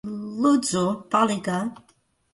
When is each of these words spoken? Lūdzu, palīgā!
Lūdzu, 0.45 0.81
palīgā! 1.17 1.59